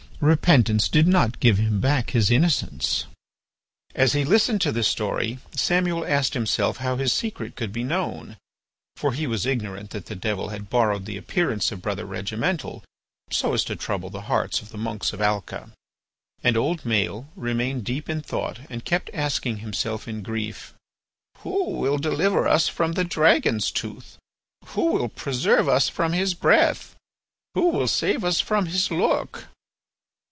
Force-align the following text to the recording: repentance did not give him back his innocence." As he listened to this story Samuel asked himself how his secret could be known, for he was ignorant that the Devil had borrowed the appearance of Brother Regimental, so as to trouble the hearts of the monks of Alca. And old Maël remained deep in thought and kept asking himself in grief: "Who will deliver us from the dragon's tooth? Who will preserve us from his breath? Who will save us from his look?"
repentance 0.23 0.87
did 0.87 1.07
not 1.07 1.39
give 1.39 1.57
him 1.57 1.81
back 1.81 2.11
his 2.11 2.29
innocence." 2.29 3.05
As 3.95 4.13
he 4.13 4.23
listened 4.23 4.61
to 4.61 4.71
this 4.71 4.87
story 4.87 5.39
Samuel 5.55 6.05
asked 6.05 6.35
himself 6.35 6.77
how 6.77 6.95
his 6.97 7.11
secret 7.11 7.55
could 7.55 7.73
be 7.73 7.83
known, 7.83 8.37
for 8.95 9.13
he 9.13 9.25
was 9.25 9.47
ignorant 9.47 9.89
that 9.89 10.05
the 10.05 10.15
Devil 10.15 10.49
had 10.49 10.69
borrowed 10.69 11.05
the 11.05 11.17
appearance 11.17 11.71
of 11.71 11.81
Brother 11.81 12.05
Regimental, 12.05 12.83
so 13.31 13.55
as 13.55 13.63
to 13.63 13.75
trouble 13.75 14.11
the 14.11 14.21
hearts 14.29 14.61
of 14.61 14.69
the 14.69 14.77
monks 14.77 15.11
of 15.11 15.21
Alca. 15.21 15.71
And 16.43 16.55
old 16.55 16.83
Maël 16.83 17.25
remained 17.35 17.83
deep 17.83 18.07
in 18.07 18.21
thought 18.21 18.59
and 18.69 18.85
kept 18.85 19.09
asking 19.15 19.57
himself 19.57 20.07
in 20.07 20.21
grief: 20.21 20.75
"Who 21.37 21.63
will 21.71 21.97
deliver 21.97 22.47
us 22.47 22.67
from 22.67 22.91
the 22.91 23.03
dragon's 23.03 23.71
tooth? 23.71 24.19
Who 24.65 24.85
will 24.91 25.09
preserve 25.09 25.67
us 25.67 25.89
from 25.89 26.13
his 26.13 26.35
breath? 26.35 26.95
Who 27.55 27.69
will 27.69 27.87
save 27.87 28.23
us 28.23 28.39
from 28.39 28.67
his 28.67 28.91
look?" 28.91 29.47